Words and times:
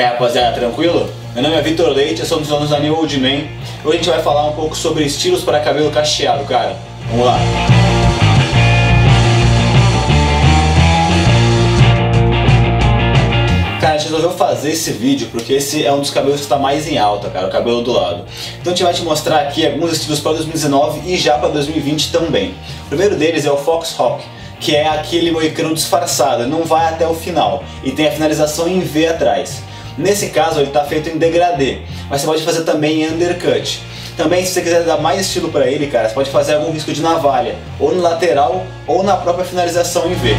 É 0.00 0.06
rapaziada, 0.06 0.58
tranquilo? 0.58 1.10
Meu 1.34 1.42
nome 1.42 1.56
é 1.56 1.60
Vitor 1.60 1.90
Leite, 1.90 2.20
eu 2.20 2.26
sou 2.26 2.38
um 2.38 2.40
dos 2.40 2.48
donos 2.48 2.70
da 2.70 2.80
New 2.80 2.96
Old 2.96 3.20
Man. 3.20 3.44
Hoje 3.84 3.96
a 3.96 3.96
gente 3.98 4.08
vai 4.08 4.22
falar 4.22 4.48
um 4.48 4.52
pouco 4.52 4.74
sobre 4.74 5.04
estilos 5.04 5.42
para 5.42 5.60
cabelo 5.60 5.90
cacheado, 5.90 6.42
cara. 6.44 6.74
Vamos 7.10 7.26
lá! 7.26 7.38
Cara, 13.78 13.96
a 13.96 13.98
gente 13.98 14.06
resolveu 14.06 14.30
fazer 14.30 14.70
esse 14.70 14.90
vídeo 14.92 15.28
porque 15.30 15.52
esse 15.52 15.84
é 15.84 15.92
um 15.92 16.00
dos 16.00 16.08
cabelos 16.08 16.36
que 16.36 16.44
está 16.44 16.56
mais 16.56 16.88
em 16.88 16.96
alta, 16.96 17.28
cara, 17.28 17.48
o 17.48 17.50
cabelo 17.50 17.82
do 17.82 17.92
lado. 17.92 18.24
Então 18.58 18.72
a 18.72 18.74
gente 18.74 18.82
vai 18.82 18.94
te 18.94 19.02
mostrar 19.02 19.40
aqui 19.40 19.66
alguns 19.66 19.92
estilos 19.92 20.18
para 20.18 20.32
2019 20.32 21.12
e 21.12 21.18
já 21.18 21.36
para 21.36 21.50
2020 21.50 22.10
também. 22.10 22.54
O 22.86 22.88
primeiro 22.88 23.16
deles 23.16 23.44
é 23.44 23.52
o 23.52 23.58
Fox 23.58 23.92
Rock 23.92 24.24
que 24.60 24.76
é 24.76 24.86
aquele 24.86 25.30
moicano 25.30 25.74
disfarçado, 25.74 26.46
não 26.46 26.64
vai 26.64 26.86
até 26.86 27.08
o 27.08 27.14
final 27.14 27.64
e 27.82 27.90
tem 27.92 28.06
a 28.06 28.12
finalização 28.12 28.68
em 28.68 28.80
V 28.80 29.08
atrás. 29.08 29.62
Nesse 29.98 30.30
caso 30.30 30.60
ele 30.60 30.68
está 30.68 30.84
feito 30.84 31.08
em 31.08 31.18
degradê, 31.18 31.78
mas 32.08 32.20
você 32.20 32.26
pode 32.26 32.42
fazer 32.42 32.62
também 32.62 33.02
em 33.02 33.08
undercut. 33.12 33.82
Também 34.16 34.44
se 34.44 34.52
você 34.52 34.62
quiser 34.62 34.82
dar 34.84 34.98
mais 34.98 35.20
estilo 35.20 35.48
para 35.50 35.66
ele, 35.66 35.86
cara, 35.86 36.08
você 36.08 36.14
pode 36.14 36.30
fazer 36.30 36.54
algum 36.54 36.72
risco 36.72 36.92
de 36.92 37.00
navalha, 37.00 37.56
ou 37.78 37.94
no 37.94 38.02
lateral 38.02 38.66
ou 38.86 39.02
na 39.02 39.16
própria 39.16 39.44
finalização 39.44 40.10
em 40.10 40.14
V. 40.14 40.34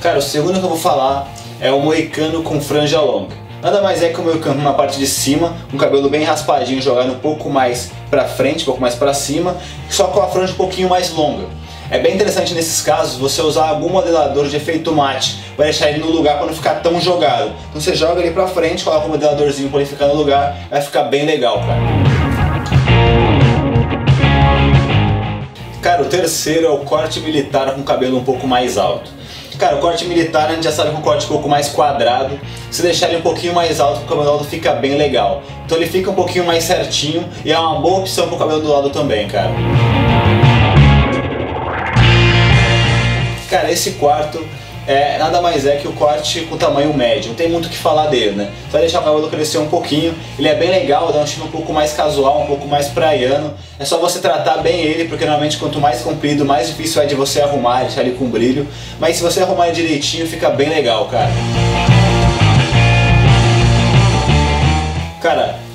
Cara, 0.00 0.18
o 0.18 0.22
segundo 0.22 0.58
que 0.58 0.64
eu 0.64 0.68
vou 0.68 0.78
falar 0.78 1.28
é 1.60 1.70
o 1.70 1.80
moicano 1.80 2.42
com 2.42 2.60
franja 2.60 3.00
longa. 3.00 3.36
Nada 3.62 3.80
mais 3.80 4.02
é 4.02 4.08
que 4.08 4.20
o 4.20 4.24
meu 4.24 4.40
canto 4.40 4.60
na 4.60 4.72
parte 4.72 4.98
de 4.98 5.06
cima, 5.06 5.54
o 5.72 5.76
cabelo 5.76 6.10
bem 6.10 6.24
raspadinho, 6.24 6.82
jogado 6.82 7.12
um 7.12 7.18
pouco 7.20 7.48
mais 7.48 7.92
pra 8.10 8.24
frente, 8.24 8.62
um 8.62 8.64
pouco 8.64 8.80
mais 8.80 8.96
pra 8.96 9.14
cima, 9.14 9.56
só 9.88 10.08
com 10.08 10.20
a 10.20 10.26
franja 10.26 10.52
um 10.52 10.56
pouquinho 10.56 10.88
mais 10.88 11.12
longa. 11.12 11.44
É 11.88 11.96
bem 12.00 12.16
interessante 12.16 12.54
nesses 12.54 12.82
casos 12.82 13.20
você 13.20 13.40
usar 13.40 13.68
algum 13.68 13.88
modelador 13.88 14.48
de 14.48 14.56
efeito 14.56 14.92
mate 14.92 15.38
para 15.54 15.66
deixar 15.66 15.90
ele 15.90 16.00
no 16.00 16.10
lugar 16.10 16.38
para 16.38 16.46
não 16.46 16.54
ficar 16.54 16.82
tão 16.82 17.00
jogado. 17.00 17.52
Então 17.70 17.80
você 17.80 17.94
joga 17.94 18.20
ele 18.20 18.32
pra 18.32 18.48
frente, 18.48 18.82
coloca 18.82 19.06
o 19.06 19.10
modeladorzinho 19.10 19.68
para 19.68 19.78
ele 19.78 19.88
ficar 19.88 20.08
no 20.08 20.14
lugar, 20.14 20.58
vai 20.68 20.80
ficar 20.80 21.04
bem 21.04 21.24
legal, 21.24 21.60
cara. 21.60 21.80
Cara, 25.80 26.02
o 26.02 26.06
terceiro 26.06 26.66
é 26.66 26.70
o 26.70 26.78
corte 26.78 27.20
militar 27.20 27.72
com 27.76 27.84
cabelo 27.84 28.18
um 28.18 28.24
pouco 28.24 28.44
mais 28.44 28.76
alto. 28.76 29.21
Cara, 29.58 29.76
o 29.76 29.80
corte 29.80 30.04
militar 30.06 30.48
a 30.48 30.54
gente 30.54 30.64
já 30.64 30.72
sabe 30.72 30.90
que 30.90 30.96
um 30.96 31.00
corte 31.00 31.26
um 31.26 31.28
pouco 31.28 31.48
mais 31.48 31.68
quadrado. 31.68 32.38
Se 32.70 32.82
deixar 32.82 33.08
ele 33.08 33.18
um 33.18 33.22
pouquinho 33.22 33.54
mais 33.54 33.80
alto, 33.80 34.00
o 34.00 34.04
cabelo 34.04 34.24
do 34.24 34.32
lado 34.32 34.44
fica 34.44 34.72
bem 34.72 34.96
legal. 34.96 35.42
Então 35.64 35.76
ele 35.76 35.86
fica 35.86 36.10
um 36.10 36.14
pouquinho 36.14 36.44
mais 36.44 36.64
certinho 36.64 37.28
e 37.44 37.52
é 37.52 37.58
uma 37.58 37.80
boa 37.80 38.00
opção 38.00 38.28
pro 38.28 38.36
cabelo 38.36 38.60
do 38.60 38.68
lado 38.68 38.90
também, 38.90 39.28
cara. 39.28 39.50
Cara, 43.48 43.70
esse 43.70 43.92
quarto 43.92 44.44
é, 44.86 45.18
nada 45.18 45.40
mais 45.40 45.66
é 45.66 45.76
que 45.76 45.86
o 45.86 45.92
corte 45.92 46.42
com 46.42 46.56
tamanho 46.56 46.92
médio, 46.94 47.28
não 47.28 47.36
tem 47.36 47.48
muito 47.48 47.66
o 47.66 47.68
que 47.68 47.76
falar 47.76 48.06
dele, 48.06 48.32
né? 48.32 48.50
Vai 48.70 48.80
deixar 48.80 49.00
o 49.00 49.04
cabelo 49.04 49.28
crescer 49.28 49.58
um 49.58 49.68
pouquinho, 49.68 50.14
ele 50.38 50.48
é 50.48 50.54
bem 50.54 50.70
legal, 50.70 51.12
dá 51.12 51.20
um 51.20 51.24
estilo 51.24 51.46
um 51.46 51.50
pouco 51.50 51.72
mais 51.72 51.92
casual, 51.92 52.42
um 52.42 52.46
pouco 52.46 52.66
mais 52.66 52.88
praiano. 52.88 53.54
É 53.78 53.84
só 53.84 53.98
você 53.98 54.18
tratar 54.18 54.58
bem 54.58 54.80
ele, 54.80 55.04
porque 55.04 55.24
normalmente 55.24 55.56
quanto 55.56 55.80
mais 55.80 56.00
comprido, 56.02 56.44
mais 56.44 56.68
difícil 56.68 57.02
é 57.02 57.06
de 57.06 57.14
você 57.14 57.40
arrumar, 57.40 57.82
deixar 57.82 58.02
ele 58.02 58.16
com 58.16 58.28
brilho. 58.28 58.66
Mas 58.98 59.16
se 59.16 59.22
você 59.22 59.42
arrumar 59.42 59.70
direitinho, 59.70 60.26
fica 60.26 60.50
bem 60.50 60.68
legal, 60.68 61.06
cara. 61.06 61.30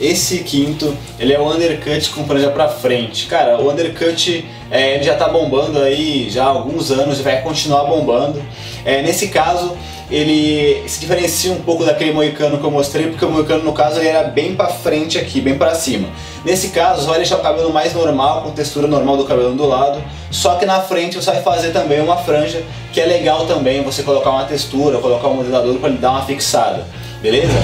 Esse 0.00 0.38
quinto, 0.38 0.96
ele 1.18 1.32
é 1.32 1.38
o 1.38 1.48
undercut 1.48 2.10
com 2.10 2.24
franja 2.24 2.50
pra 2.50 2.68
frente. 2.68 3.26
Cara, 3.26 3.60
o 3.60 3.70
undercut 3.70 4.44
é, 4.70 4.94
ele 4.94 5.04
já 5.04 5.14
tá 5.14 5.28
bombando 5.28 5.78
aí 5.78 6.28
já 6.28 6.44
há 6.44 6.48
alguns 6.48 6.90
anos 6.90 7.20
e 7.20 7.22
vai 7.22 7.42
continuar 7.42 7.84
bombando. 7.84 8.42
É, 8.84 9.02
nesse 9.02 9.28
caso, 9.28 9.76
ele 10.10 10.82
se 10.86 11.00
diferencia 11.00 11.52
um 11.52 11.60
pouco 11.60 11.84
daquele 11.84 12.12
moicano 12.12 12.58
que 12.58 12.64
eu 12.64 12.70
mostrei, 12.70 13.06
porque 13.06 13.24
o 13.24 13.30
moicano 13.30 13.64
no 13.64 13.72
caso 13.72 14.00
ele 14.00 14.08
era 14.08 14.28
bem 14.28 14.54
pra 14.54 14.66
frente 14.66 15.18
aqui, 15.18 15.40
bem 15.40 15.56
pra 15.56 15.74
cima. 15.74 16.08
Nesse 16.44 16.68
caso, 16.68 17.06
vai 17.06 17.16
deixar 17.16 17.36
o 17.36 17.40
cabelo 17.40 17.72
mais 17.72 17.94
normal, 17.94 18.42
com 18.42 18.50
textura 18.50 18.86
normal 18.86 19.16
do 19.16 19.24
cabelo 19.24 19.54
do 19.54 19.66
lado, 19.66 20.02
só 20.30 20.56
que 20.56 20.66
na 20.66 20.80
frente 20.80 21.16
você 21.16 21.30
vai 21.30 21.42
fazer 21.42 21.70
também 21.70 22.00
uma 22.00 22.16
franja, 22.16 22.62
que 22.92 23.00
é 23.00 23.06
legal 23.06 23.46
também 23.46 23.82
você 23.82 24.02
colocar 24.02 24.30
uma 24.30 24.44
textura, 24.44 24.98
colocar 24.98 25.28
um 25.28 25.34
modelador 25.34 25.76
para 25.76 25.88
ele 25.88 25.98
dar 25.98 26.10
uma 26.10 26.22
fixada, 26.22 26.86
beleza? 27.22 27.54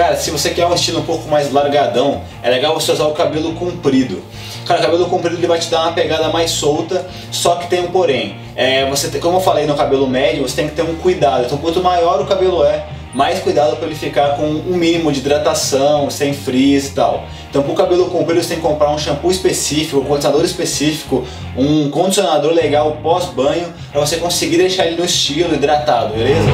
Cara, 0.00 0.16
se 0.16 0.30
você 0.30 0.48
quer 0.48 0.64
um 0.64 0.72
estilo 0.72 1.00
um 1.00 1.04
pouco 1.04 1.28
mais 1.28 1.52
largadão, 1.52 2.22
é 2.42 2.48
legal 2.48 2.72
você 2.72 2.90
usar 2.90 3.04
o 3.04 3.12
cabelo 3.12 3.52
comprido. 3.52 4.22
Cara, 4.64 4.80
o 4.80 4.82
cabelo 4.82 5.06
comprido 5.10 5.36
ele 5.36 5.46
vai 5.46 5.58
te 5.58 5.68
dar 5.68 5.82
uma 5.82 5.92
pegada 5.92 6.30
mais 6.30 6.52
solta, 6.52 7.06
só 7.30 7.56
que 7.56 7.66
tem 7.66 7.82
um 7.82 7.90
porém. 7.90 8.36
É, 8.56 8.88
você 8.88 9.10
como 9.18 9.36
eu 9.36 9.42
falei 9.42 9.66
no 9.66 9.74
cabelo 9.74 10.08
médio, 10.08 10.40
você 10.40 10.56
tem 10.56 10.70
que 10.70 10.74
ter 10.74 10.80
um 10.84 10.96
cuidado. 10.96 11.44
Então 11.44 11.58
quanto 11.58 11.82
maior 11.82 12.18
o 12.18 12.24
cabelo 12.24 12.64
é, 12.64 12.86
mais 13.12 13.40
cuidado 13.40 13.76
para 13.76 13.84
ele 13.84 13.94
ficar 13.94 14.36
com 14.36 14.46
um 14.46 14.74
mínimo 14.74 15.12
de 15.12 15.20
hidratação, 15.20 16.08
sem 16.08 16.32
frizz 16.32 16.86
e 16.86 16.94
tal. 16.94 17.24
Então 17.50 17.62
para 17.62 17.72
o 17.72 17.74
cabelo 17.74 18.06
comprido 18.06 18.42
você 18.42 18.54
tem 18.54 18.56
que 18.56 18.62
comprar 18.62 18.88
um 18.88 18.98
shampoo 18.98 19.30
específico, 19.30 19.98
um 19.98 20.04
condicionador 20.04 20.46
específico, 20.46 21.26
um 21.54 21.90
condicionador 21.90 22.54
legal 22.54 22.96
pós-banho, 23.02 23.66
para 23.92 24.00
você 24.00 24.16
conseguir 24.16 24.56
deixar 24.56 24.86
ele 24.86 24.96
no 24.96 25.04
estilo 25.04 25.54
hidratado, 25.54 26.14
beleza? 26.14 26.48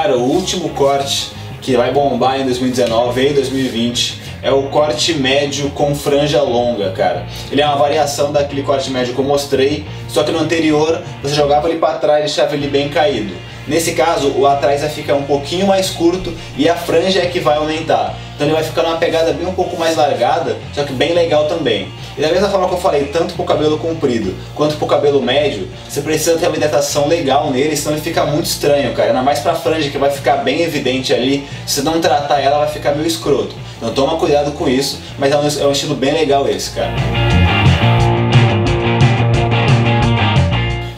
Cara, 0.00 0.16
o 0.16 0.22
último 0.22 0.68
corte 0.68 1.32
que 1.60 1.76
vai 1.76 1.90
bombar 1.90 2.40
em 2.40 2.44
2019 2.44 3.30
e 3.30 3.32
2020 3.32 4.20
é 4.44 4.52
o 4.52 4.68
corte 4.68 5.12
médio 5.14 5.70
com 5.70 5.92
franja 5.92 6.40
longa, 6.40 6.92
cara. 6.92 7.26
Ele 7.50 7.60
é 7.60 7.66
uma 7.66 7.74
variação 7.74 8.30
daquele 8.30 8.62
corte 8.62 8.92
médio 8.92 9.12
que 9.12 9.18
eu 9.18 9.24
mostrei, 9.24 9.84
só 10.06 10.22
que 10.22 10.30
no 10.30 10.38
anterior 10.38 11.02
você 11.20 11.34
jogava 11.34 11.68
ele 11.68 11.80
para 11.80 11.98
trás 11.98 12.18
e 12.18 12.26
deixava 12.26 12.54
ele 12.54 12.68
bem 12.68 12.88
caído. 12.88 13.34
Nesse 13.68 13.92
caso, 13.92 14.30
o 14.30 14.46
atrás 14.46 14.80
vai 14.80 14.88
ficar 14.88 15.14
um 15.14 15.24
pouquinho 15.24 15.66
mais 15.66 15.90
curto 15.90 16.32
e 16.56 16.68
a 16.68 16.74
franja 16.74 17.20
é 17.20 17.26
que 17.26 17.38
vai 17.38 17.58
aumentar. 17.58 18.16
Então 18.34 18.46
ele 18.46 18.54
vai 18.54 18.64
ficar 18.64 18.82
numa 18.82 18.96
pegada 18.96 19.32
bem 19.32 19.46
um 19.46 19.52
pouco 19.52 19.76
mais 19.76 19.94
largada, 19.94 20.56
só 20.72 20.84
que 20.84 20.92
bem 20.92 21.12
legal 21.12 21.46
também. 21.48 21.92
E 22.16 22.22
da 22.22 22.28
mesma 22.28 22.48
forma 22.48 22.66
que 22.66 22.74
eu 22.74 22.78
falei, 22.78 23.04
tanto 23.12 23.34
pro 23.34 23.44
cabelo 23.44 23.76
comprido 23.76 24.34
quanto 24.54 24.76
pro 24.76 24.86
cabelo 24.86 25.20
médio, 25.20 25.68
você 25.86 26.00
precisa 26.00 26.38
ter 26.38 26.46
uma 26.46 26.56
hidratação 26.56 27.06
legal 27.08 27.50
nele, 27.50 27.76
senão 27.76 27.94
ele 27.94 28.00
fica 28.02 28.24
muito 28.24 28.46
estranho, 28.46 28.94
cara. 28.94 29.10
Ainda 29.10 29.22
mais 29.22 29.40
pra 29.40 29.54
franja 29.54 29.90
que 29.90 29.98
vai 29.98 30.10
ficar 30.10 30.36
bem 30.38 30.62
evidente 30.62 31.12
ali, 31.12 31.46
se 31.66 31.82
não 31.82 32.00
tratar 32.00 32.40
ela 32.40 32.58
vai 32.58 32.68
ficar 32.68 32.92
meio 32.92 33.06
escroto. 33.06 33.54
Então 33.76 33.92
toma 33.92 34.16
cuidado 34.16 34.52
com 34.52 34.66
isso, 34.66 34.98
mas 35.18 35.30
é 35.30 35.36
um, 35.36 35.64
é 35.64 35.66
um 35.66 35.72
estilo 35.72 35.94
bem 35.94 36.12
legal 36.14 36.48
esse, 36.48 36.70
cara. 36.70 36.94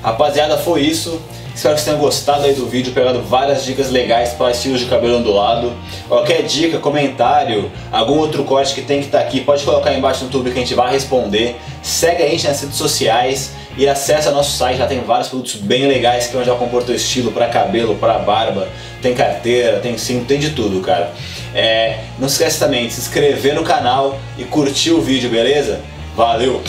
Rapaziada, 0.02 0.56
foi 0.56 0.82
isso. 0.82 1.20
Espero 1.60 1.74
que 1.74 1.82
vocês 1.82 1.94
tenham 1.94 2.00
gostado 2.00 2.46
aí 2.46 2.54
do 2.54 2.64
vídeo, 2.64 2.90
pegado 2.94 3.20
várias 3.20 3.66
dicas 3.66 3.90
legais 3.90 4.30
para 4.30 4.50
estilos 4.50 4.80
de 4.80 4.86
cabelo 4.86 5.18
ondulado. 5.18 5.70
Qualquer 6.08 6.42
dica, 6.44 6.78
comentário, 6.78 7.70
algum 7.92 8.16
outro 8.16 8.44
corte 8.44 8.74
que 8.74 8.80
tem 8.80 9.00
que 9.00 9.06
estar 9.08 9.18
tá 9.18 9.24
aqui, 9.24 9.42
pode 9.42 9.62
colocar 9.62 9.90
aí 9.90 9.98
embaixo 9.98 10.20
no 10.20 10.28
YouTube 10.28 10.50
que 10.50 10.56
a 10.56 10.62
gente 10.62 10.74
vai 10.74 10.90
responder. 10.90 11.60
Segue 11.82 12.22
a 12.22 12.28
gente 12.28 12.46
nas 12.46 12.62
redes 12.62 12.78
sociais 12.78 13.50
e 13.76 13.86
acessa 13.86 14.30
nosso 14.30 14.56
site, 14.56 14.78
já 14.78 14.86
tem 14.86 15.00
vários 15.00 15.28
produtos 15.28 15.56
bem 15.56 15.86
legais 15.86 16.28
que 16.28 16.42
já 16.42 16.54
compor 16.54 16.82
teu 16.82 16.94
estilo 16.94 17.30
para 17.30 17.46
cabelo, 17.48 17.94
para 17.96 18.18
barba, 18.20 18.66
tem 19.02 19.12
carteira, 19.14 19.80
tem 19.80 19.98
cinto, 19.98 20.24
tem 20.24 20.38
de 20.38 20.52
tudo, 20.52 20.80
cara. 20.80 21.12
É, 21.54 21.98
não 22.18 22.26
esquece 22.26 22.58
também 22.58 22.86
de 22.86 22.94
se 22.94 23.02
inscrever 23.02 23.54
no 23.54 23.64
canal 23.64 24.18
e 24.38 24.44
curtir 24.44 24.92
o 24.92 25.02
vídeo, 25.02 25.28
beleza? 25.28 25.82
Valeu! 26.16 26.62